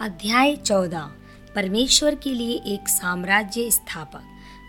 अध्याय 0.00 0.54
चौदह। 0.56 1.10
परमेश्वर 1.54 2.14
के 2.14 2.30
लिए 2.30 2.54
एक 2.66 2.88
साम्राज्य 2.88 3.70
स्थापक। 3.70 4.22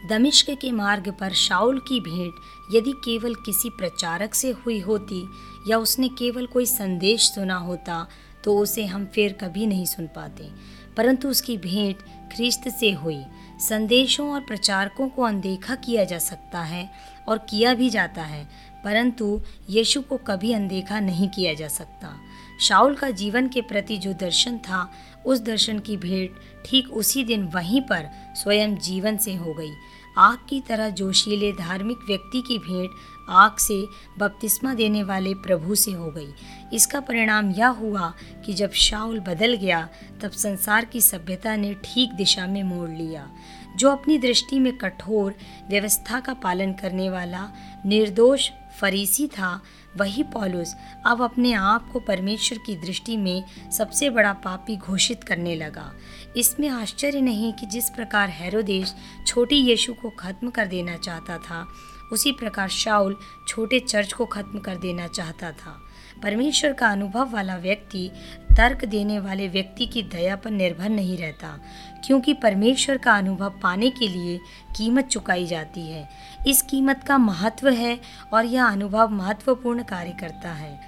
दमिश्क 0.09 0.50
के 0.52 0.71
मार्ग 0.71 1.07
पर 1.20 1.34
शाउल 1.34 1.79
की 1.79 2.00
भेंट 2.00 2.75
यदि 2.75 2.91
केवल 3.05 3.36
किसी 3.36 3.70
प्रचारक 3.70 4.33
से 4.33 4.49
हुई 4.57 4.79
होती 4.79 5.23
या 5.67 5.78
उसने 5.78 6.07
केवल 6.09 6.45
कोई 6.45 6.66
संदेश 6.66 7.30
सुना 7.30 7.57
होता 7.57 8.05
तो 8.44 8.57
उसे 8.57 8.86
हम 8.86 9.05
फिर 9.05 9.34
कभी 9.34 9.66
नहीं 9.66 9.86
सुन 9.86 10.07
पाते। 10.07 10.49
परंतु 10.98 11.30
उसकी 11.30 11.57
भेंट 11.57 11.98
ख्रिस्त 12.34 12.68
से 12.70 12.91
हुई। 12.91 13.23
संदेशों 13.59 14.29
और 14.29 14.41
प्रचारकों 14.41 15.07
को 15.09 15.21
अनदेखा 15.21 15.75
किया 15.75 16.04
जा 16.04 16.18
सकता 16.20 16.61
है 16.61 16.89
और 17.27 17.38
किया 17.50 17.73
भी 17.73 17.89
जाता 17.89 18.23
है, 18.23 18.48
परंतु 18.84 19.41
यीशु 19.70 20.02
को 20.02 20.18
कभी 20.18 20.52
अनदेखा 20.54 21.00
नहीं 21.00 21.27
किया 21.27 21.54
जा 21.54 21.68
सकता। 21.68 22.16
शाउल 22.62 22.95
का 22.95 23.09
जीवन 23.09 23.48
के 23.48 23.62
प्रति 23.62 23.98
जो 23.98 24.13
दर्शन 24.13 24.57
था 24.57 24.90
उस 25.25 25.39
दर्शन 25.39 25.80
की 25.80 25.98
भेंट 25.98 26.31
ठीक 26.66 26.89
उसी 26.89 27.23
दिन 27.23 27.43
वहीं 27.43 27.81
पर 27.81 28.09
स्वयं 28.35 28.75
जीवन 28.77 29.17
से 29.17 29.35
हो 29.35 29.53
गई। 29.53 29.71
आग 30.17 30.38
की 30.49 30.62
तरह 30.62 30.89
जोशीले 30.89 31.52
धार्मिक 31.52 31.98
व्यक्ति 32.07 32.41
की 32.41 32.57
भेंट 32.57 32.91
आग 33.29 33.57
से 33.57 33.85
बपतिस्मा 34.20 34.73
देने 34.73 35.03
वाले 35.03 35.34
प्रभु 35.34 35.76
से 35.76 35.91
हो 35.91 36.12
गई। 36.12 36.34
इसका 36.73 36.99
परिणाम 36.99 37.52
यह 37.52 37.67
हुआ 37.67 38.13
कि 38.45 38.53
जब 38.53 38.71
शाउल 38.71 39.20
बदल 39.20 39.53
गया, 39.53 39.89
तब 40.21 40.31
संसार 40.31 40.85
की 40.85 41.02
सभ्यता 41.02 41.55
ने 41.55 41.73
ठीक 41.73 42.13
दिशा 42.13 42.48
में 42.48 42.63
मोड़ 42.63 42.90
लिया। 42.90 43.29
जो 43.76 43.91
अपनी 43.91 44.17
दृष्टि 44.17 44.59
में 44.59 44.77
कठोर 44.77 45.35
व्यवस्था 45.70 46.20
का 46.20 46.34
पालन 46.34 46.73
करने 46.73 47.09
वाला 47.09 47.49
निर्दोष 47.85 48.49
फरीसी 48.79 49.27
था 49.27 49.62
वही 49.98 50.23
पॉलुस 50.23 50.76
अब 51.05 51.22
अपने 51.22 51.54
आप 51.54 51.91
को 51.91 51.99
परमेश्वर 51.99 52.58
की 52.58 52.76
दृष्टि 52.76 53.18
में 53.18 53.44
सबसे 53.72 54.10
बड़ा 54.10 54.34
पापी 54.34 54.77
घोषित 54.77 55.24
करने 55.24 55.55
लगा। 55.55 55.91
इसमें 56.38 56.70
आश्चर्य 56.70 57.21
नहीं 57.21 57.54
कि 57.54 57.65
जिस 57.65 57.90
प्रकार 57.90 58.30
हैरोदेश 58.30 58.96
छोटी 59.27 59.55
यीशु 59.55 59.93
को 59.93 60.10
खत्म 60.10 60.49
कर 60.49 60.68
देना 60.68 60.98
चाहता 60.98 61.38
था, 61.38 61.68
उसी 62.13 62.32
प्रकार 62.32 62.70
शाउल 62.70 63.18
छोटे 63.48 63.80
चर्च 63.80 64.13
को 64.13 64.25
खत्म 64.25 64.59
कर 64.59 64.75
देना 64.75 65.07
चाहता 65.07 65.52
था। 65.52 65.81
परमेश्वर 66.24 66.74
का 66.74 66.88
अनुभव 66.88 67.31
वाला 67.31 67.56
व्यक्ति 67.56 68.09
तर्क 68.58 68.86
देने 68.86 69.19
वाले 69.19 69.47
व्यक्ति 69.47 69.86
की 69.86 70.02
दया 70.03 70.36
पर 70.36 70.52
निर्भर 70.52 70.90
नहीं 70.90 71.18
रहता, 71.18 71.58
क्योंकि 72.06 72.34
परमेश्वर 72.34 72.97
का 72.97 73.18
अनुभव 73.18 73.53
पाने 73.64 73.90
के 73.90 74.08
लिए 74.08 74.40
कीमत 74.78 75.08
चुकाई 75.08 75.46
जाती 75.46 75.81
है। 75.81 76.08
इस 76.47 76.62
कीमत 76.62 77.03
का 77.03 77.18
महत्व 77.18 77.69
है 77.69 78.00
और 78.34 78.46
यह 78.46 78.66
अनुभव 78.66 79.09
महत्वपूर्ण 79.09 79.84
कार्य 79.84 80.12
करता 80.12 80.52
है। 80.52 80.80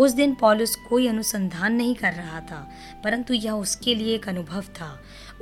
उस 0.00 0.12
दिन 0.12 0.34
पॉलुस 0.34 0.74
कोई 0.88 1.06
अनुसंधान 1.08 1.74
नहीं 1.74 1.94
कर 1.94 2.12
रहा 2.12 2.40
था, 2.40 2.68
परंतु 3.04 3.34
यह 3.34 3.52
उसके 3.52 3.94
लिए 3.94 4.14
एक 4.14 4.28
अनुभव 4.28 4.62
था। 4.72 4.90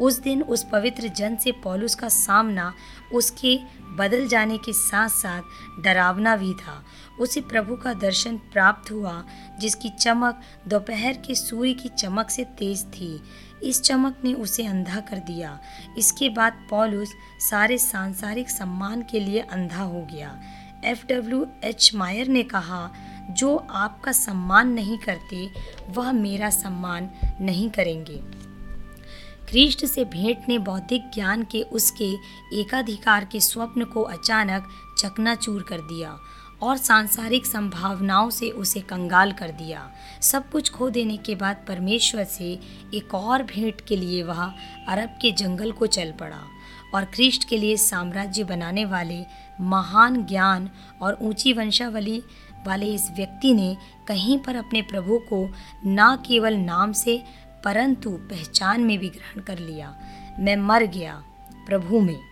उस 0.01 0.19
दिन 0.21 0.43
उस 0.43 0.65
पवित्र 0.73 1.09
जन 1.09 1.37
से 1.37 1.53
पॉलुस 1.65 1.95
का 1.95 2.09
सामना 2.09 2.73
उसके 3.15 3.57
बदल 3.99 4.27
जाने 4.29 4.59
के 4.59 4.73
साथ 4.73 5.09
साथ 5.09 5.83
डरावना 5.83 6.37
भी 6.37 6.53
था। 6.55 6.83
उसे 7.21 7.41
प्रभु 7.41 7.77
का 7.77 7.93
दर्शन 7.95 8.37
प्राप्त 8.53 8.91
हुआ, 8.93 9.25
जिसकी 9.61 9.89
चमक 9.91 10.41
दोपहर 10.69 11.23
के 11.27 11.35
सूर्य 11.35 11.73
की 11.73 11.89
चमक 11.89 12.31
से 12.31 12.45
तेज 12.59 12.85
थी। 12.87 13.21
इस 13.63 13.81
चमक 13.83 14.21
ने 14.25 14.33
उसे 14.35 14.67
अंधा 14.67 15.01
कर 15.01 15.19
दिया। 15.27 15.59
इसके 15.99 16.29
बाद 16.29 16.67
पॉलुस 16.71 17.13
सारे 17.41 17.79
सांसारिक 17.79 18.51
सम्मान 18.51 19.03
के 19.03 19.21
लिए 19.21 19.41
अंधा 19.43 19.83
हो 19.83 20.07
गया। 20.13 20.41
एफ़ 20.85 21.07
डब्ल्यू 21.07 21.47
एच 21.65 21.91
मायर 21.95 22.29
ने 22.29 22.43
कहा 22.43 22.91
जो 23.31 23.67
आपका 23.71 24.13
सम्मान 24.13 24.69
नहीं 24.69 24.99
करते, 24.99 25.51
वह 25.89 26.13
मेरा 26.13 26.51
सम्मान 26.51 27.11
नहीं 27.41 27.71
करेंगे। 27.71 28.49
कृष्ण 29.51 29.87
से 29.87 30.05
भेंट 30.05 30.39
ने 30.49 30.59
बौद्धिक 30.59 31.11
ज्ञान 31.15 31.43
के 31.43 31.63
उसके 31.63 32.13
एकाधिकार 32.61 33.25
के 33.25 33.41
स्वप्न 33.41 33.85
को 33.85 34.03
अचानक 34.03 34.69
चकनाचूर 34.99 35.63
कर 35.63 35.79
दिया 35.79 36.19
और 36.63 36.77
सांसारिक 36.77 37.47
संभावनाओं 37.47 38.31
से 38.31 38.51
उसे 38.51 38.81
कंगाल 38.81 39.33
कर 39.33 39.51
दिया। 39.51 39.91
सब 40.23 40.51
कुछ 40.51 40.71
खो 40.71 40.91
देने 40.91 41.17
के 41.17 41.35
बाद 41.35 41.65
परमेश्वर 41.69 42.25
से 42.25 42.61
एक 42.95 43.15
और 43.15 43.43
भेंट 43.43 43.81
के 43.81 43.97
लिए 43.97 44.23
वह 44.23 44.43
अरब 44.89 45.19
के 45.23 45.33
जंगल 45.33 45.73
को 45.73 45.87
चल 45.87 46.13
पड़ा 46.13 46.41
और 46.95 47.05
कृष्ण 47.05 47.49
के 47.49 47.59
लिए 47.59 47.77
साम्राज्य 47.77 48.45
बनाने 48.45 48.85
वाले 48.85 49.25
महान 49.61 50.25
ज्ञान 50.27 50.71
और 51.03 51.19
ऊँची 51.23 51.53
वंशावली 51.53 52.23
वाले 52.67 52.87
इस 52.87 53.11
व्यक्ति 53.11 53.55
ने 53.55 53.77
कहीं 54.07 54.39
पर 54.39 54.57
अपने 54.57 54.83
प्रभु 54.83 55.19
को 55.19 55.51
न 55.87 56.17
केवल 56.27 56.55
नाम 56.55 56.93
से, 56.93 57.23
परंतु 57.65 58.11
पहचान 58.11 58.81
में 58.81 58.99
भी 58.99 59.09
ग्रहण 59.09 59.43
कर 59.43 59.59
लिया। 59.59 59.97
मैं 60.39 60.57
मर 60.57 60.85
गया 60.85 61.23
प्रभु 61.67 62.01
में। 62.01 62.28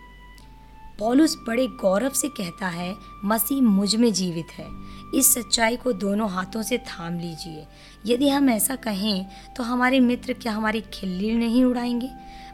पॉलुस 0.99 1.37
बड़े 1.47 1.67
गौरव 1.67 2.09
से 2.09 2.29
कहता 2.29 2.67
है, 2.67 2.95
मसीह 3.25 3.61
मुझमें 3.61 4.13
जीवित 4.13 4.47
है। 4.51 4.67
इस 5.15 5.33
सच्चाई 5.33 5.75
को 5.75 5.93
दोनों 5.93 6.29
हाथों 6.29 6.61
से 6.61 6.77
थाम 6.77 7.19
लीजिए। 7.19 7.67
यदि 8.05 8.29
हम 8.29 8.49
ऐसा 8.49 8.75
कहें 8.75 9.25
तो 9.55 9.63
हमारे 9.63 9.99
मित्र 9.99 10.33
क्या 10.33 10.51
हमारी 10.51 10.81
खिल्ली 10.93 11.33
नहीं 11.33 11.63
उड़ाएँगे? 11.65 12.09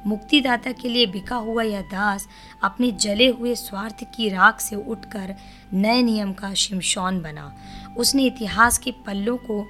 मुक्तिदाता 0.08 0.72
के 0.72 0.90
लिए 0.90 1.06
बिका 1.06 1.36
हुआ 1.36 1.64
यह 1.64 1.82
दास 1.82 2.28
अपने 2.64 2.92
जले 2.92 3.28
हुए 3.28 3.56
स्वार्थ 3.56 4.04
की 4.16 4.30
राख 4.30 4.60
से 4.60 4.76
उठकर 4.76 5.36
नए 5.74 6.02
नियम 6.02 6.34
का 6.34 6.54
शिमशौन 6.54 7.22
बना। 7.22 7.56
उसने 7.98 8.24
इतिहास 8.24 8.78
के 8.78 8.92
पल्लों 8.92 9.38
को 9.38 9.66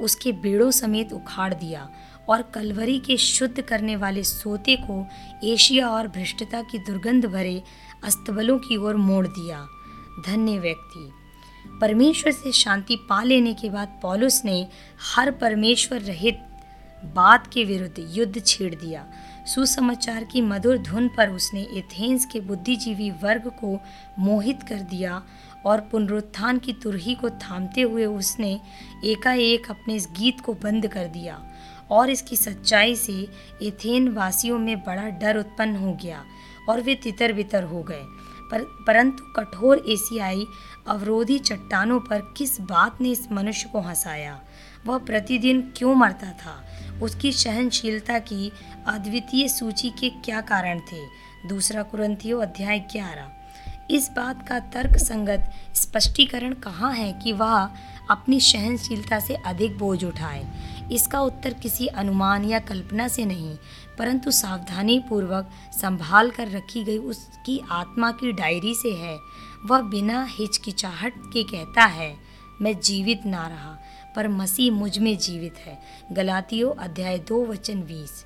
उसके 0.00 0.32
बेड़ों 0.32 0.70
समेत 0.70 1.12
उखाड़ 1.12 1.54
दिया। 1.54 1.88
और 2.28 2.42
कलवरी 2.42 2.98
के 2.98 3.16
शुद्ध 3.16 3.60
करने 3.60 3.96
वाले 3.96 4.22
सोते 4.22 4.76
को 4.76 5.06
एशिया 5.44 5.88
और 5.88 6.08
भ्रष्टता 6.08 6.62
की 6.62 6.78
दुर्गंध 6.78 7.26
भरे 7.26 7.62
अस्तबलों 8.04 8.58
की 8.58 8.76
ओर 8.76 8.96
मोड़ 8.96 9.26
दिया। 9.26 9.66
धन्य 10.26 10.58
व्यक्ति। 10.58 11.12
परमेश्वर 11.80 12.32
से 12.32 12.52
शांति 12.52 12.96
पा 12.96 13.22
लेने 13.22 13.54
के 13.54 13.70
बाद 13.70 14.00
पॉलुस 14.02 14.44
ने 14.44 14.68
हर 15.16 15.30
परमेश्वर 15.30 16.00
रहित 16.00 16.40
बात 17.04 17.46
के 17.52 17.64
विरुद्ध 17.64 18.06
युद्ध 18.10 18.42
छेड़ 18.46 18.74
दिया। 18.74 19.06
सुसमाचार 19.46 20.24
की 20.24 20.40
मधुर 20.40 20.78
धुन 20.78 21.08
पर 21.08 21.30
उसने 21.30 21.60
एथेंस 21.60 22.26
के 22.26 22.40
बुद्धिजीवी 22.40 23.10
वर्ग 23.10 23.46
को 23.46 23.80
मोहित 24.18 24.62
कर 24.62 24.80
दिया 24.80 25.22
और 25.66 25.80
पुनरुत्थान 25.80 26.58
की 26.58 26.72
तुरही 26.72 27.14
को 27.14 27.30
थामते 27.30 27.80
हुए 27.80 28.04
उसने 28.04 28.60
एकाएक 29.04 29.70
अपने 29.70 29.94
इस 29.94 30.08
गीत 30.18 30.40
को 30.40 30.54
बंद 30.54 30.86
कर 30.86 31.04
दिया। 31.04 31.44
और 31.90 32.10
इसकी 32.10 32.36
सच्चाई 32.36 32.96
से 32.96 33.28
एथेन 33.62 34.08
वासियों 34.08 34.58
में 34.58 34.80
बड़ा 34.80 35.08
डर 35.08 35.36
उत्पन्न 35.36 35.76
हो 35.76 35.92
गया 35.92 36.24
और 36.68 36.80
वे 36.80 36.94
तितर 36.94 37.32
बितर 37.32 37.64
हो 37.64 37.82
गए। 37.82 38.02
पर, 38.50 38.62
परंतु 38.86 39.32
कठोर 39.36 39.84
एशियाई 39.88 40.46
अवरोधी 40.88 41.38
चट्टानों 41.38 42.00
पर 42.00 42.34
किस 42.36 42.60
बात 42.60 43.00
ने 43.00 43.10
इस 43.10 43.32
मनुष्य 43.32 43.68
को 43.72 43.80
हंसाया? 43.80 44.40
वह 44.86 44.98
प्रतिदिन 44.98 45.72
क्यों 45.76 45.94
मरता 45.94 46.30
था? 46.30 46.64
उसकी 47.02 47.32
सहनशीलता 47.32 48.18
की 48.18 48.52
अद्वितीय 48.86 49.48
सूची 49.48 49.90
के 49.90 50.10
क्या 50.10 50.40
कारण 50.40 50.80
थे? 50.80 51.28
दूसरा 51.48 51.82
कुरंथियो 51.82 52.38
अध्याय 52.38 52.78
ग्यारह। 52.78 53.32
इस 53.90 54.10
बात 54.10 54.48
का 54.48 54.58
तर्क 54.58 54.96
संगत 54.96 55.52
स्पष्टीकरण 55.74 56.52
कहाँ 56.52 56.92
है 56.92 57.12
कि 57.12 57.32
वह 57.32 57.70
अपनी 58.10 58.40
सहनशीलता 58.40 59.20
से 59.20 59.34
अधिक 59.34 59.78
बोझ 59.78 60.04
उठाए? 60.04 60.46
इसका 60.92 61.20
उत्तर 61.20 61.54
किसी 61.54 61.86
अनुमान 61.86 62.44
या 62.44 62.58
कल्पना 62.58 63.08
से 63.08 63.24
नहीं, 63.24 63.56
परंतु 63.98 64.30
सावधानी 64.30 64.98
पूर्वक 65.08 65.50
संभाल 65.72 66.30
कर 66.30 66.48
रखी 66.48 66.84
गई 66.84 66.98
उसकी 66.98 67.60
आत्मा 67.70 68.10
की 68.12 68.32
डायरी 68.32 68.74
से 68.74 68.92
है। 68.94 69.16
वह 69.66 69.80
बिना 69.80 70.24
हिचकिचाहट 70.30 71.14
के 71.32 71.42
कहता 71.42 71.84
है, 71.84 72.14
मैं 72.62 72.78
जीवित 72.80 73.26
ना 73.26 73.46
रहा, 73.48 73.76
पर 74.16 74.28
मसीह 74.28 74.72
मुझमें 74.72 75.16
जीवित 75.18 75.58
है। 75.58 75.78
गलातियों 76.12 76.72
अध्याय 76.74 77.18
दो, 77.18 77.44
वचन 77.46 77.82
बीस। 77.82 78.24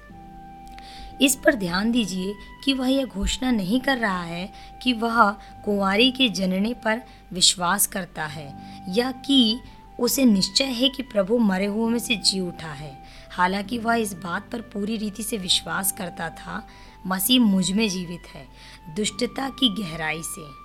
इस 1.20 1.35
पर 1.37 1.55
ध्यान 1.55 1.91
दीजिए 1.93 2.35
कि 2.65 2.73
वह 2.73 2.88
यह 2.88 3.05
घोषणा 3.05 3.50
नहीं 3.50 3.81
कर 3.81 3.99
रहा 3.99 4.23
है 4.23 4.49
कि 4.82 4.93
वह 4.93 5.31
कुंवारी 5.65 6.11
के 6.11 6.29
जनने 6.29 6.73
पर 6.75 7.03
विश्वास 7.32 7.87
करता 7.87 8.25
है, 8.26 8.55
या 8.88 9.11
कि 9.12 9.61
उसे 10.00 10.25
निश्चय 10.25 10.65
है 10.65 10.89
कि 10.89 11.03
प्रभु 11.03 11.39
मरे 11.39 11.67
हुए 11.67 11.91
में 11.91 11.99
से 11.99 12.17
जी 12.17 12.41
उठा 12.41 12.73
है। 12.73 13.03
हालाँकि 13.31 13.79
वह 13.79 13.94
इस 13.94 14.12
बात 14.12 14.50
पर 14.53 14.61
पूरी 14.61 14.97
रीति 14.97 15.23
से 15.23 15.37
विश्वास 15.37 15.93
करता 15.93 16.29
था, 16.29 16.69
मसीह 17.06 17.41
मुझमें 17.41 17.89
जीवित 17.89 18.23
है, 18.35 18.49
दुष्टता 18.97 19.49
की 19.49 19.83
गहराई 19.83 20.23
से। 20.25 20.62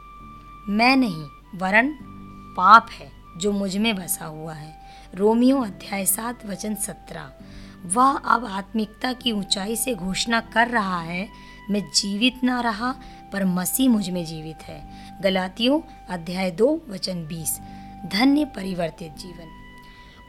मैं 0.72 0.96
नहीं, 0.96 1.26
वरन 1.56 1.98
पाप 2.58 2.88
है 2.92 3.12
जो 3.38 3.52
मुझमें 3.52 3.96
बसा 3.96 4.26
हुआ 4.26 4.54
है। 4.54 4.82
रोमियो 5.16 5.62
अध्याय 5.62 6.06
सात, 6.06 6.46
वचन 6.46 6.76
सत्रह। 6.76 7.34
वह 7.86 8.18
अब 8.18 8.46
आत्मिकता 8.46 9.14
की 9.14 9.32
ऊंचाई 9.32 9.76
से 9.76 9.96
घोषणा 9.96 10.40
कर 10.40 10.68
रहा 10.68 11.02
है, 11.02 11.30
मैं 11.70 11.92
जीवित 11.96 12.44
ना 12.44 12.62
रहा, 12.62 12.96
पर 13.34 13.46
मसीह 13.46 13.90
मुझमें 13.90 14.26
जीवित 14.26 14.64
है। 14.64 15.12
गलातियों 15.22 15.82
अध्याय 16.10 16.52
दो, 16.52 16.82
वचन 16.90 17.28
बीस। 17.28 17.60
धन्य 18.08 18.46
परिवर्तित 18.46 19.16
जीवन। 19.18 19.50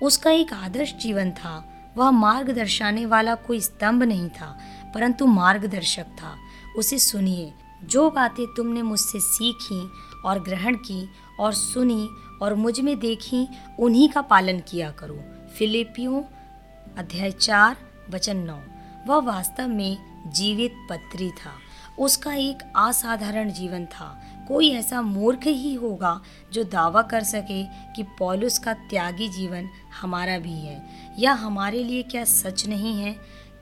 उसका 0.03 0.31
एक 0.31 0.53
आदर्श 0.53 0.95
जीवन 0.95 1.31
था। 1.31 1.75
वह 1.97 2.11
मार्ग 2.11 2.51
दर्शाने 2.51 3.07
वाला 3.07 3.35
कोई 3.35 3.61
स्तंभ 3.61 4.03
नहीं 4.03 4.29
था, 4.29 4.59
परंतु 4.95 5.27
मार्गदर्शक 5.27 6.05
था। 6.05 6.37
उसे 6.77 6.99
सुनिए, 6.99 7.55
जो 7.85 8.11
बातें 8.11 8.47
तुमने 8.47 8.83
मुझसे 8.83 9.21
सीखी 9.21 9.91
और 10.25 10.43
ग्रहण 10.43 10.75
की 10.75 11.11
और 11.41 11.53
सुनी 11.53 12.09
और 12.43 12.55
मुझमें 12.55 12.99
देखी, 12.99 13.49
उन्हीं 13.79 14.09
का 14.09 14.21
पालन 14.21 14.61
किया 14.61 14.91
करो। 14.91 15.21
फिलिपियो 15.59 16.25
अध्याय 16.99 17.31
चार, 17.31 17.77
वचन 18.11 18.37
नौ। 18.37 18.61
वह 19.07 19.17
वास्तव 19.17 19.69
में 19.69 19.99
जीवित 20.33 20.75
पत्री 20.91 21.31
था। 21.31 21.53
उसका 21.99 22.35
एक 22.35 22.59
असाधारण 22.77 23.51
जीवन 23.51 23.87
था। 23.87 24.23
कोई 24.49 24.71
ऐसा 24.71 25.03
मूर्ख 25.03 25.47
ही 25.47 25.75
होगा 25.75 26.21
जो 26.53 26.65
दावा 26.65 27.03
कर 27.03 27.23
सके 27.23 27.65
कि 27.65 28.03
पॉलुस 28.03 28.59
का 28.59 28.73
त्यागी 28.73 29.29
जीवन 29.29 29.69
हमारा 30.01 30.39
भी 30.39 30.53
है। 30.53 30.87
या 31.19 31.33
हमारे 31.33 31.85
लिए 31.85 32.03
क्या 32.03 32.25
सच 32.25 32.67
नहीं 32.67 33.03
है? 33.03 33.17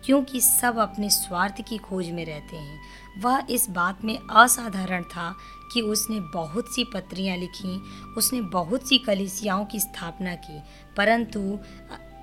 क्योंकि 0.04 0.40
सब 0.40 0.78
अपने 0.78 1.10
स्वार्थ 1.10 1.60
की 1.68 1.78
खोज 1.78 2.10
में 2.10 2.26
रहते 2.26 2.56
हैं। 2.56 2.80
वह 3.20 3.42
इस 3.50 3.70
बात 3.70 4.04
में 4.04 4.18
असाधारण 4.30 5.02
था 5.02 5.36
कि 5.72 5.80
उसने 5.80 6.20
बहुत 6.20 6.74
सी 6.74 6.84
पत्रियाँ 6.84 7.36
लिखी, 7.36 7.82
उसने 8.16 8.40
बहुत 8.40 8.88
सी 8.88 8.98
कलिसियाओं 8.98 9.64
की 9.64 9.80
स्थापना 9.80 10.34
की। 10.34 10.62
परंतु 10.96 11.58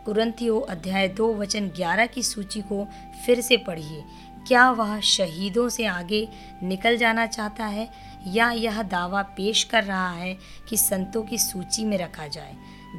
कुरंथियो 0.06 0.60
अध्याय 0.60 1.08
दो 1.08 1.34
वचन 1.34 1.68
ग्यारह 1.68 2.06
की 2.06 2.24
सूची 2.24 2.62
को 2.62 2.88
फिर 3.26 3.42
से 3.42 3.58
पढ़िए। 3.58 4.06
क्या 4.48 4.72
वह 4.72 5.00
शहीदों 5.00 5.70
से 5.70 5.86
आगे 5.86 6.30
निकल 6.64 6.98
जाना 6.98 7.26
चाहता 7.26 7.66
है 7.66 7.92
या 8.28 8.52
यह 8.52 8.82
दावा 8.82 9.22
पेश 9.22 9.64
कर 9.64 9.84
रहा 9.84 10.12
है 10.12 10.38
कि 10.70 10.78
संतों 10.78 11.24
की 11.24 11.38
सूची 11.38 11.86
में 11.86 11.98
रखा 11.98 12.28
जाए? 12.28 12.56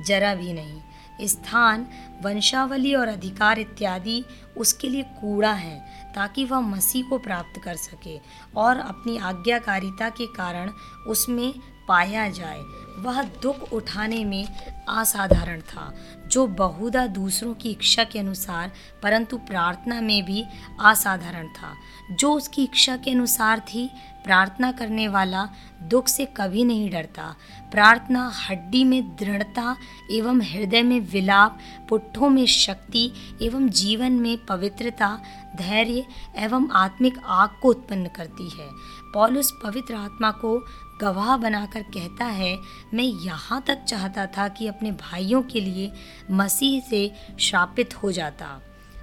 जरा 0.07 0.35
भी 0.35 0.53
नहीं। 0.53 0.81
स्थान, 1.27 1.87
वंशावली 2.23 2.95
और 2.95 3.09
अधिकार 3.09 3.59
इत्यादि 3.59 4.25
उसके 4.57 4.89
लिए 4.89 5.03
कूड़ा 5.03 5.53
है 5.53 5.81
ताकि 6.15 6.45
वह 6.45 6.61
मसीह 6.61 7.09
को 7.09 7.19
प्राप्त 7.19 7.61
कर 7.65 7.77
सके 7.77 8.21
और 8.57 8.79
अपनी 8.79 9.19
आज्ञाकारिता 9.19 10.09
के 10.09 10.27
कारण 10.27 10.71
उसमें 11.07 11.55
पाया 11.89 12.29
जाए। 12.29 12.61
वह 12.99 13.23
दुख 13.23 13.73
उठाने 13.73 14.25
में 14.25 14.49
असाधारण 14.89 15.61
था। 15.61 15.95
जो 16.29 16.47
बहुधा 16.47 17.07
दूसरों 17.07 17.55
की 17.55 17.71
इच्छा 17.71 18.05
के 18.05 18.19
अनुसार, 18.19 18.73
परंतु 19.03 19.37
प्रार्थना 19.37 20.01
में 20.01 20.25
भी 20.25 20.45
असाधारण 20.81 21.49
था। 21.49 21.75
जो 22.11 22.33
उसकी 22.33 22.65
इच्छा 22.65 22.97
के 22.97 23.11
अनुसार 23.11 23.61
थी, 23.61 23.91
प्रार्थना 24.25 24.73
करने 24.73 25.09
वाला 25.09 25.49
दुख 25.83 26.09
से 26.09 26.25
कभी 26.25 26.65
नहीं 26.65 26.91
डरता। 26.91 27.37
प्रार्थना 27.73 28.33
हड्डी 28.51 28.85
में 28.85 29.17
दृढ़ता 29.17 29.77
एवं 30.11 30.41
हृदय 30.41 30.83
में 30.83 31.01
विलाप, 31.01 31.59
पुट्ठों 31.89 32.29
में 32.29 32.47
शक्ति 32.47 33.13
एवं 33.43 33.69
जीवन 33.69 34.13
में 34.13 34.47
पवित्रता, 34.47 35.21
धैर्य 35.57 36.07
एवं 36.37 36.71
आत्मिक 36.71 37.19
आग 37.27 37.51
को 37.63 37.69
उत्पन्न 37.69 38.07
करती 38.07 38.51
है। 38.51 38.69
पॉलुस 39.15 39.53
पवित्र 39.65 39.95
आत्मा 39.95 40.31
को 40.31 40.65
गवाह 41.01 41.37
बनाकर 41.37 41.83
कहता 41.83 42.25
है 42.25 42.59
मैं 42.95 43.05
यहाँ 43.05 43.65
तक 43.67 43.85
चाहता 43.85 44.27
था 44.27 44.49
कि 44.49 44.67
अपने 44.67 44.91
भाइयों 44.91 45.43
के 45.43 45.61
लिए 45.61 45.93
मसीह 46.31 46.81
से 46.81 47.13
श्रापित 47.41 48.03
हो 48.03 48.13
जाता। 48.13 48.61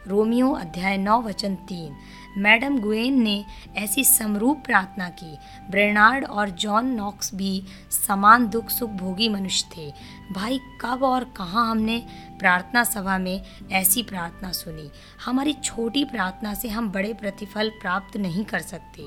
रोमियो 0.07 0.51
अध्याय 0.51 0.97
नौ 0.97 1.21
वचन 1.21 1.55
तीन। 1.55 1.95
मैडम 2.37 2.79
गुएन 2.79 3.21
ने 3.21 3.45
ऐसी 3.75 4.03
समरूप 4.03 4.63
प्रार्थना 4.65 5.09
की। 5.09 5.37
ब्रेनार्ड 5.69 6.25
और 6.25 6.49
जॉन 6.49 6.85
नॉक्स 6.85 7.35
भी 7.35 7.63
समान 8.07 8.47
दुख 8.47 8.69
सुख 8.69 8.89
भोगी 8.89 9.29
मनुष्य 9.29 9.69
थे। 9.77 9.93
भाई, 10.31 10.59
कब 10.81 11.03
और 11.03 11.23
कहाँ 11.23 11.71
हमने 11.71 12.05
प्रार्थना 12.39 12.83
सभा 12.83 13.17
में 13.17 13.45
ऐसी 13.71 14.03
प्रार्थना 14.03 14.51
सुनी? 14.51 14.91
हमारी 15.25 15.53
छोटी 15.53 16.05
प्रार्थना 16.05 16.53
से 16.53 16.69
हम 16.69 16.91
बड़े 16.91 17.13
प्रतिफल 17.13 17.69
प्राप्त 17.69 18.17
नहीं 18.17 18.45
कर 18.45 18.59
सकते। 18.59 19.03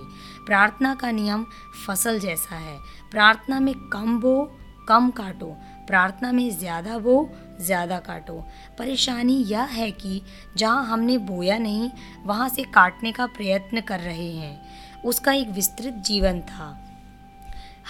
प्रार्थना 0.46 0.94
का 0.94 1.10
नियम 1.10 1.46
फ़सल 1.86 2.20
जैसा 2.20 2.56
है। 2.56 2.78
प्रार्थना 3.10 3.60
में 3.60 3.74
कम 3.74 4.20
बो 4.20 4.60
कम 4.88 5.10
काटो, 5.10 5.46
प्रार्थना 5.86 6.30
में 6.32 6.50
ज़्यादा 6.50 6.98
बो 6.98 7.28
ज़्यादा 7.60 7.98
काटो। 7.98 8.34
परेशानी 8.78 9.36
यह 9.42 9.62
है 9.62 9.90
कि 9.90 10.20
जहाँ 10.56 10.84
हमने 10.86 11.18
बोया 11.18 11.58
नहीं, 11.58 11.90
वहाँ 12.24 12.48
से 12.48 12.62
काटने 12.64 13.12
का 13.12 13.26
प्रयत्न 13.26 13.80
कर 13.80 14.00
रहे 14.00 14.30
हैं। 14.30 15.02
उसका 15.02 15.32
एक 15.32 15.48
विस्तृत 15.48 15.94
जीवन 16.06 16.40
था। 16.40 16.80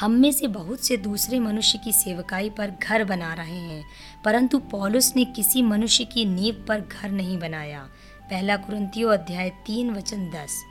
हम 0.00 0.12
में 0.12 0.30
से 0.32 0.46
बहुत 0.46 0.84
से 0.84 0.96
दूसरे 0.96 1.38
मनुष्य 1.38 1.78
की 1.78 1.92
सेवकाई 1.92 2.50
पर 2.50 2.70
घर 2.82 3.04
बना 3.04 3.32
रहे 3.34 3.58
हैं, 3.58 3.84
परंतु 4.24 4.58
पौलुस 4.70 5.12
ने 5.16 5.24
किसी 5.24 5.62
मनुष्य 5.62 6.04
की 6.04 6.24
नींव 6.24 6.64
पर 6.68 6.80
घर 6.80 7.10
नहीं 7.10 7.38
बनाया। 7.38 7.88
पहला 8.30 8.56
कुरंतियो 8.56 9.08
अध्याय 9.08 9.50
तीन 9.66 9.90
वचन 9.90 10.30
दस। 10.30 10.62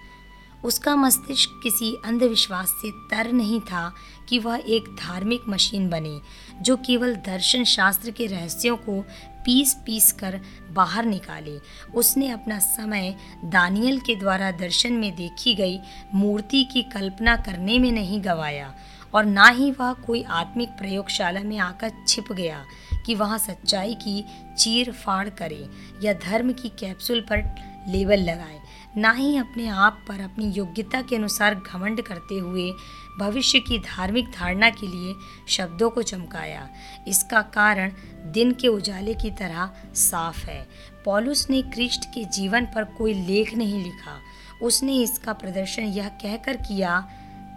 उसका 0.64 0.96
मस्तिष्क 0.96 1.60
किसी 1.64 1.94
अंधविश्वास 2.06 2.70
से 2.82 2.92
तर 3.12 3.32
नहीं 3.32 3.60
था 3.62 3.92
कि 4.30 4.40
वह 4.40 4.64
एक 4.68 4.84
धार्मिक 5.00 5.42
मशीन 5.50 5.90
बने, 5.90 6.20
जो 6.62 6.76
केवल 6.78 7.16
दर्शन 7.16 7.64
शास्त्र 7.64 8.12
के 8.12 8.26
रहस्यों 8.26 8.76
को 8.78 9.02
पीस 9.46 9.74
पीस 9.86 10.12
कर 10.12 10.40
बाहर 10.72 11.06
निकाले। 11.06 11.58
उसने 11.96 12.30
अपना 12.30 12.60
समय 12.60 13.16
दानियल 13.46 14.00
के 14.00 14.16
द्वारा 14.16 14.52
दर्शन 14.52 14.94
में 14.94 15.16
देखी 15.16 15.56
गई 15.56 15.80
मूर्ति 16.14 16.64
की 16.64 16.84
कल्पना 16.84 17.36
करने 17.38 17.80
में 17.80 17.92
नहीं 17.92 18.22
गवाया, 18.24 18.74
और 19.14 19.26
ना 19.26 19.48
ही 19.48 19.70
वह 19.72 19.94
कोई 20.06 20.24
आत्मिक 20.24 20.70
प्रयोगशाला 20.70 21.42
में 21.42 21.58
आकर 21.58 21.92
छिप 22.08 22.32
गया 22.32 22.64
कि 23.06 23.16
वहाँ 23.16 23.38
सच्चाई 23.38 23.94
की 23.96 24.24
चीर 24.58 24.92
फाड़ 24.94 25.30
करे 25.30 25.68
या 26.04 26.14
धर्म 26.24 26.52
की 26.54 26.70
कैप्सूल 26.70 27.22
पर 27.22 27.44
लेबल 27.88 28.20
लगाए। 28.22 28.62
ना 28.98 29.12
ही 29.12 29.36
अपने 29.38 29.68
आप 29.68 30.00
पर 30.08 30.20
अपनी 30.22 30.46
योग्यता 30.52 31.02
के 31.02 31.16
अनुसार 31.16 31.56
घमंड 31.56 32.02
करते 32.02 32.38
हुए 32.38 32.72
भविष्य 33.20 33.60
की 33.60 33.78
धार्मिक 33.80 34.30
धारणा 34.32 34.70
के 34.70 34.88
लिए 34.88 35.16
शब्दों 35.48 35.90
को 35.90 36.02
चमकाया। 36.02 36.68
इसका 37.08 37.42
कारण 37.54 37.92
दिन 38.34 38.52
के 38.52 38.68
उजाले 38.68 39.14
की 39.14 39.32
तरह 39.32 39.70
साफ़ 39.96 40.46
है। 40.46 40.68
पॉलुस 41.06 41.50
ने 41.50 41.62
क्रिस्ट 41.64 42.06
के 42.06 42.24
जीवन 42.26 42.66
पर 42.66 42.84
कोई 42.94 43.14
लेख 43.14 43.54
नहीं 43.56 43.84
लिखा। 43.84 44.20
उसने 44.62 45.02
इसका 45.04 45.34
प्रदर्शन 45.34 45.84
यह 45.84 46.08
कहकर 46.22 46.58
किया 46.58 47.00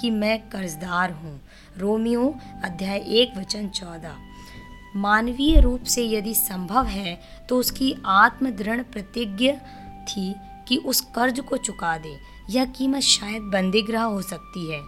कि 0.00 0.10
मैं 0.10 0.38
कर्जदार 0.50 1.12
हूँ। 1.12 1.40
रोमियो 1.76 2.34
अध्याय 2.64 2.98
एक 2.98 3.36
वचन 3.36 3.68
चौदह। 3.68 4.16
मानवीय 4.96 5.60
रूप 5.60 5.82
से 5.84 6.06
यदि 6.08 6.34
संभव 6.34 6.86
है 6.86 7.20
तो 7.48 7.58
उसकी 7.58 7.94
आत्मदृढ़ 8.06 8.82
प्रतिज्ञा 8.82 9.54
थी 10.04 10.34
कि 10.68 10.76
उस 10.76 11.00
कर्ज 11.00 11.40
को 11.40 11.56
चुका 11.56 11.98
दे। 11.98 12.18
यह 12.50 12.64
कीमत 12.64 13.00
शायद 13.00 13.42
बंदीगृह 13.42 14.02
हो 14.02 14.22
सकती 14.22 14.72
है। 14.72 14.80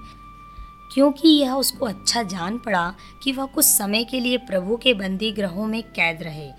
क्योंकि 0.94 1.28
यह 1.28 1.52
उसको 1.52 1.86
अच्छा 1.86 2.22
जान 2.22 2.58
पड़ा 2.58 2.94
कि 3.22 3.32
वह 3.32 3.46
कुछ 3.46 3.64
समय 3.64 4.04
के 4.04 4.20
लिए 4.20 4.36
प्रभु 4.36 4.76
के 4.76 4.94
बंदी 4.94 5.32
ग्रहों 5.32 5.66
में 5.66 5.82
कैद 5.82 6.22
रहे। 6.22 6.50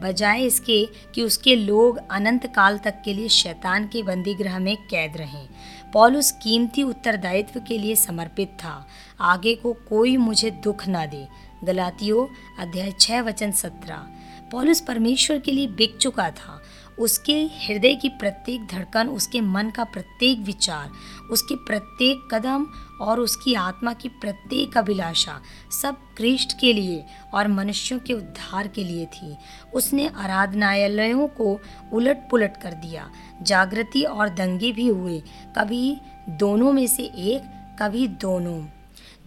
बजाय 0.00 0.44
इसके 0.44 0.88
कि 1.14 1.22
उसके 1.22 1.56
लोग 1.56 2.00
अनंत 2.10 2.46
काल 2.46 2.78
तक 2.78 3.02
के 3.04 3.14
लिए 3.14 3.28
शैतान 3.28 3.86
के 3.86 4.02
बंदी 4.02 4.34
ग्रह 4.34 4.58
में 4.58 4.76
कैद 4.76 5.16
रहें। 5.16 5.48
पॉल 5.92 6.16
उस 6.16 6.30
कीमती 6.30 6.82
उत्तरदायित्व 6.82 7.60
के 7.60 7.78
लिए 7.78 7.96
समर्पित 7.96 8.48
था। 8.48 8.86
आगे 9.20 9.54
को 9.54 9.72
कोई 9.72 10.16
मुझे 10.16 10.50
दुख 10.50 10.88
ना 10.88 11.06
दे। 11.06 11.28
गलातियों 11.64 12.26
अध्याय 12.62 12.92
छः 13.00 13.20
वचन 13.20 13.52
सत्रह। 13.52 14.06
पॉलुस 14.52 14.80
परमेश्वर 14.80 15.38
के 15.38 15.52
लिए 15.52 15.66
बिक 15.66 15.96
चुका 15.96 16.30
था। 16.30 16.63
उसके 16.98 17.42
हृदय 17.42 17.94
की 17.94 18.08
प्रत्येक 18.08 18.66
धड़कन, 18.66 19.08
उसके 19.08 19.40
मन 19.40 19.70
का 19.70 19.84
प्रत्येक 19.84 20.38
विचार, 20.38 20.90
उसके 21.30 21.54
प्रत्येक 21.54 22.28
कदम 22.34 22.66
और 23.00 23.20
उसकी 23.20 23.54
आत्मा 23.54 23.92
की 23.92 24.08
प्रत्येक 24.08 24.78
अभिलाषा 24.78 25.40
सब 25.82 25.96
कृष्ण 26.18 26.58
के 26.60 26.72
लिए 26.72 27.04
और 27.34 27.48
मनुष्यों 27.48 27.98
के 27.98 28.12
उद्धार 28.12 28.68
के 28.68 28.84
लिए 28.84 29.06
थी। 29.06 29.36
उसने 29.74 30.08
आराधनालयों 30.08 31.28
को 31.28 31.60
उलट 31.92 32.16
पुलट 32.30 32.56
कर 32.62 32.72
दिया। 32.72 33.10
जागृति 33.42 34.02
और 34.02 34.28
दंगे 34.28 34.72
भी 34.72 34.88
हुए। 34.88 35.22
कभी 35.58 35.96
दोनों 36.28 36.72
में 36.72 36.86
से 36.86 37.02
एक, 37.02 37.42
कभी 37.82 38.08
दोनों। 38.08 38.66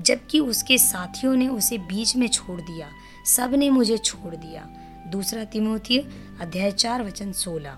जबकि 0.02 0.40
उसके 0.40 0.78
साथियों 0.78 1.36
ने 1.36 1.48
उसे 1.48 1.78
बीच 1.78 2.16
में 2.16 2.28
छोड़ 2.28 2.62
दिया। 2.62 2.90
सबने 3.26 3.70
मुझे 3.70 3.98
छोड़ 3.98 4.36
दिया। 4.36 4.68
दूसरा 5.08 5.44
तिमोथी, 5.44 5.98
अध्याय 6.42 6.72
चार, 6.72 7.04
वचन 7.04 7.32
सोलह। 7.34 7.78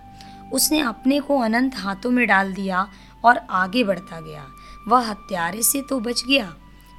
उसने 0.54 0.80
अपने 0.80 1.20
को 1.20 1.38
अनंत 1.40 1.76
हाथों 1.76 2.12
में 2.12 2.26
डाल 2.28 2.54
दिया 2.54 2.88
और 3.24 3.38
आगे 3.38 3.84
बढ़ता 3.84 4.20
गया। 4.22 4.46
वह 4.88 5.10
हत्यारे 5.10 5.62
से 5.64 5.82
तो 5.82 6.00
बच 6.00 6.24
गया, 6.28 6.54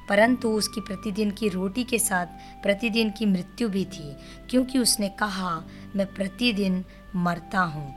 परंतु 0.09 0.49
उसकी 0.49 0.81
प्रतिदिन 0.81 1.31
की 1.31 1.49
रोटी 1.49 1.83
के 1.83 1.99
साथ 1.99 2.61
प्रतिदिन 2.63 3.09
की 3.09 3.25
मृत्यु 3.25 3.69
भी 3.69 3.83
थी, 3.87 4.15
क्योंकि 4.49 4.79
उसने 4.79 5.09
कहा, 5.09 5.61
मैं 5.95 6.05
प्रतिदिन 6.07 6.83
मरता 7.15 7.61
हूँ। 7.61 7.89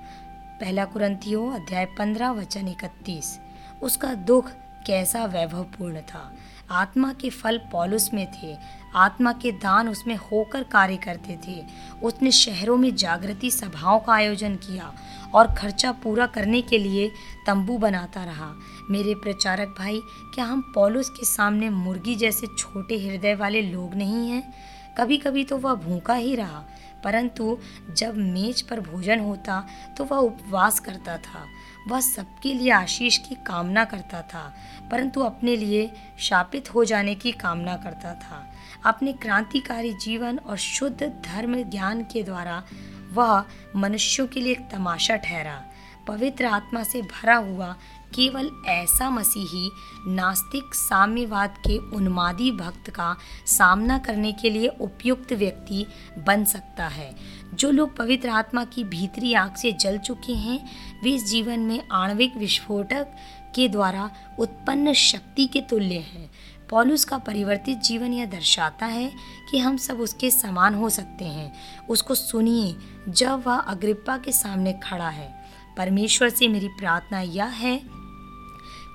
पहला 0.60 0.84
कुरंथियो 0.84 1.48
अध्याय 1.50 1.84
पंद्रह, 1.98 2.30
वचन 2.32 2.68
इकतीस। 2.68 3.38
उसका 3.82 4.14
दुख 4.14 4.50
कैसा 4.86 5.24
वैभवपूर्ण 5.24 6.00
था। 6.02 6.30
आत्मा 6.72 7.12
के 7.12 7.30
फल 7.30 7.58
पॉलुस 7.72 8.08
में 8.14 8.26
थे 8.32 8.56
आत्मा 8.94 9.32
के 9.32 9.52
दान 9.54 9.88
उसमें 9.88 10.14
होकर 10.16 10.62
कार्य 10.62 10.96
करते 10.96 11.38
थे। 11.46 11.62
उसने 12.02 12.30
शहरों 12.32 12.76
में 12.76 12.94
जागृति 12.96 13.50
सभाओं 13.50 13.98
का 14.00 14.12
आयोजन 14.12 14.54
किया 14.56 14.92
और 15.34 15.54
खर्चा 15.54 15.92
पूरा 15.94 16.26
करने 16.26 16.60
के 16.62 16.78
लिए 16.78 17.08
तंबू 17.46 17.78
बनाता 17.78 18.24
रहा। 18.24 18.52
मेरे 18.90 19.14
प्रचारक 19.14 19.74
भाई, 19.78 20.00
क्या 20.34 20.44
हम 20.44 20.60
पॉलुस 20.74 21.08
के 21.10 21.26
सामने 21.26 21.68
मुर्गी 21.70 22.14
जैसे 22.14 22.46
छोटे 22.48 22.98
हृदय 22.98 23.34
वाले 23.34 23.62
लोग 23.62 23.94
नहीं 23.94 24.30
हैं? 24.30 24.52
कभी 24.98 25.16
कभी 25.16 25.44
तो 25.44 25.56
वह 25.58 25.74
भूखा 25.76 26.14
ही 26.14 26.34
रहा, 26.36 26.64
परंतु 27.04 27.56
जब 27.90 28.16
मेज 28.16 28.60
पर 28.62 28.80
भोजन 28.80 29.20
होता 29.20 29.64
तो 29.96 30.04
वह 30.04 30.18
उपवास 30.18 30.78
करता 30.80 31.16
था। 31.18 31.44
वह 31.88 32.00
सबके 32.00 32.52
लिए 32.54 32.70
आशीष 32.70 33.16
की 33.18 33.34
कामना 33.46 33.84
करता 33.84 34.20
था, 34.24 34.52
परंतु 34.90 35.20
अपने 35.22 35.56
लिए 35.56 35.90
शापित 36.18 36.74
हो 36.74 36.84
जाने 36.84 37.14
की 37.14 37.32
कामना 37.34 37.76
करता 37.76 38.14
था। 38.14 38.46
अपने 38.86 39.12
क्रांतिकारी 39.12 39.92
जीवन 39.92 40.38
और 40.38 40.56
शुद्ध 40.56 41.02
धर्म 41.02 41.62
ज्ञान 41.62 42.02
के 42.02 42.22
द्वारा 42.22 42.64
वह 43.12 43.44
मनुष्यों 43.76 44.26
के 44.26 44.40
लिए 44.40 44.52
एक 44.52 44.68
तमाशा 44.72 45.16
ठहरा। 45.16 45.64
पवित्र 46.08 46.44
आत्मा 46.44 46.82
से 46.82 47.02
भरा 47.02 47.34
हुआ 47.34 47.76
केवल 48.14 48.50
ऐसा 48.66 49.10
मसीही 49.10 49.70
नास्तिक 50.06 50.74
साम्यवाद 50.74 51.54
के 51.58 51.78
उन्मादी 51.78 52.50
भक्त 52.52 52.90
का 52.90 53.16
सामना 53.46 53.98
करने 53.98 54.32
के 54.32 54.50
लिए 54.50 54.68
उपयुक्त 54.68 55.32
व्यक्ति 55.32 55.86
बन 56.18 56.44
सकता 56.44 56.86
है। 56.86 57.14
जो 57.54 57.70
लोग 57.70 57.96
पवित्र 57.96 58.28
आत्मा 58.28 58.64
की 58.64 58.84
भीतरी 58.84 59.34
आग 59.34 59.54
से 59.54 59.72
जल 59.72 59.98
चुके 59.98 60.32
हैं, 60.32 60.70
वे 61.04 61.10
इस 61.10 61.24
जीवन 61.24 61.60
में 61.60 61.88
आणविक 61.92 62.36
विस्फोटक 62.36 63.06
के 63.54 63.68
द्वारा 63.68 64.10
उत्पन्न 64.38 64.92
शक्ति 64.92 65.46
के 65.46 65.60
तुल्य 65.60 65.94
हैं। 65.94 66.30
पॉलुस 66.74 67.04
का 67.04 67.16
परिवर्तित 67.18 67.78
जीवन 67.78 68.12
यह 68.12 68.26
दर्शाता 68.26 68.86
है 68.86 69.12
कि 69.50 69.58
हम 69.58 69.76
सब 69.76 70.00
उसके 70.00 70.30
समान 70.30 70.74
हो 70.74 70.88
सकते 70.90 71.24
हैं 71.24 71.52
उसको 71.88 72.14
सुनिए, 72.14 72.74
जब 73.08 73.42
वह 73.46 73.56
अग्रिप्पा 73.56 74.16
के 74.16 74.32
सामने 74.32 74.72
खड़ा 74.82 75.08
है, 75.08 75.28
परमेश्वर 75.76 76.28
से 76.28 76.48
मेरी 76.48 76.68
प्रार्थना 76.68 77.20
यह 77.20 77.44
है 77.44 77.76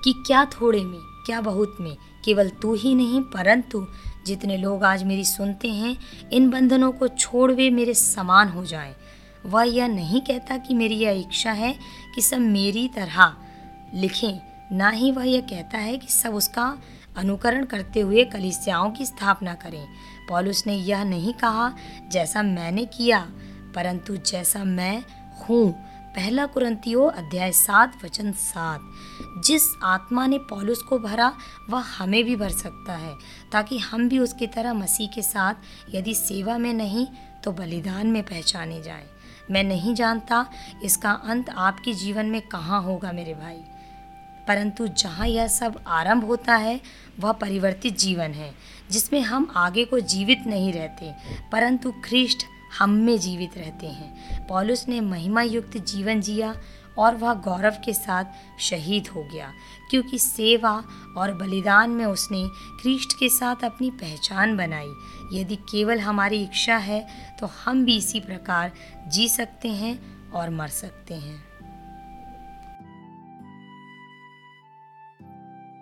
कि 0.04 0.12
क्या 0.26 0.44
थोड़े 0.44 0.84
में, 0.84 1.00
क्या 1.26 1.40
बहुत 1.40 1.76
में, 1.80 1.96
केवल 2.24 2.50
तू 2.62 2.74
ही 2.74 2.94
नहीं, 2.94 3.22
परंतु 3.22 3.86
जितने 4.26 4.56
लोग 4.56 4.84
आज 4.84 5.04
मेरी 5.04 5.24
सुनते 5.24 5.68
हैं, 5.68 5.96
इन 6.32 6.50
बंधनों 6.50 6.92
को 6.92 7.08
छोड़ 7.08 7.50
वे 7.52 7.70
मेरे 7.70 7.94
समान 7.94 8.48
हो 8.48 8.64
जाएँ। 8.66 8.94
वह 9.46 9.62
यह 9.64 9.88
नहीं 9.88 10.20
कहता 10.20 10.56
कि 10.58 10.74
मेरी 10.74 10.98
यह 10.98 11.20
इच्छा 11.20 11.52
है 11.52 11.74
कि 12.14 12.22
सब 12.22 12.40
मेरी 12.40 12.88
तरह 12.88 13.34
लिखें, 13.94 14.40
ना 14.72 14.90
ही 14.90 15.12
वह 15.12 15.24
यह 15.24 15.40
कहता 15.40 15.78
है 15.78 15.98
कि 15.98 16.12
सब 16.12 16.34
उसका 16.34 16.76
अनुकरण 17.20 17.64
करते 17.64 18.00
हुए 18.00 18.24
कलिसियाओं 18.24 18.90
की 18.90 19.06
स्थापना 19.06 19.54
करें। 19.54 19.86
पॉलुस 20.28 20.66
ने 20.66 20.74
यह 20.74 21.04
नहीं 21.04 21.32
कहा, 21.34 21.72
जैसा 22.08 22.42
मैंने 22.42 22.84
किया, 22.86 23.20
परंतु 23.74 24.16
जैसा 24.16 24.64
मैं 24.64 25.02
हूँ। 25.40 25.70
पहला 26.10 26.46
कुरंतियो 26.46 27.04
अध्याय 27.04 27.52
सात, 27.52 27.92
वचन 28.04 28.32
सात। 28.32 29.42
जिस 29.46 29.62
आत्मा 29.84 30.26
ने 30.26 30.38
पॉलुस 30.38 30.82
को 30.82 30.98
भरा, 30.98 31.32
वह 31.70 31.84
हमें 31.98 32.24
भी 32.24 32.36
भर 32.36 32.50
सकता 32.50 32.92
है, 32.92 33.14
ताकि 33.52 33.78
हम 33.78 34.08
भी 34.08 34.18
उसकी 34.18 34.46
तरह 34.46 34.74
मसीह 34.74 35.08
के 35.08 35.22
साथ 35.22 35.94
यदि 35.94 36.14
सेवा 36.14 36.58
में 36.58 36.72
नहीं 36.74 37.06
तो 37.44 37.52
बलिदान 37.52 38.06
में 38.06 38.22
पहचाने 38.22 38.82
जाएँ। 38.82 39.06
मैं 39.50 39.64
नहीं 39.64 39.94
जानता 39.94 40.46
इसका 40.84 41.12
अंत 41.24 41.50
आपके 41.50 41.92
जीवन 41.92 42.26
में 42.26 42.40
कहाँ 42.42 42.82
होगा 42.82 43.12
मेरे 43.12 43.34
भाई। 43.34 43.62
परंतु 44.50 44.86
जहाँ 44.88 45.26
यह 45.28 45.46
सब 45.48 45.78
आरंभ 45.86 46.24
होता 46.24 46.54
है, 46.56 46.80
वह 47.20 47.32
परिवर्तित 47.32 47.98
जीवन 47.98 48.32
है, 48.32 48.50
जिसमें 48.90 49.20
हम 49.22 49.52
आगे 49.56 49.84
को 49.84 49.98
जीवित 50.02 50.46
नहीं 50.46 50.72
रहते, 50.72 51.12
परंतु 51.52 51.92
ख्रिस्ट 52.04 52.44
हम 52.78 52.90
में 52.90 53.18
जीवित 53.18 53.56
रहते 53.58 53.86
हैं। 53.86 54.46
पॉलुस 54.46 54.86
ने 54.88 55.00
महिमा 55.00 55.42
युक्त 55.42 55.76
जीवन 55.78 56.20
जिया 56.20 56.54
और 56.98 57.16
वह 57.16 57.34
गौरव 57.34 57.76
के 57.84 57.92
साथ 57.92 58.24
शहीद 58.60 59.08
हो 59.08 59.22
गया, 59.24 59.52
क्योंकि 59.90 60.18
सेवा 60.18 60.72
और 61.16 61.34
बलिदान 61.34 61.90
में 61.90 62.04
उसने 62.04 62.42
क्रिस्ट 62.82 63.12
के 63.18 63.28
साथ 63.28 63.64
अपनी 63.64 63.90
पहचान 64.00 64.56
बनाई। 64.56 64.92
यदि 65.32 65.56
केवल 65.70 66.00
हमारी 66.00 66.42
इच्छा 66.42 66.76
है 66.78 67.06
तो 67.40 67.50
हम 67.56 67.84
भी 67.84 67.96
इसी 67.96 68.20
प्रकार 68.20 68.72
जी 69.08 69.28
सकते 69.28 69.68
हैं 69.74 69.98
और 70.30 70.50
मर 70.50 70.68
सकते 70.68 71.14
हैं। 71.14 71.49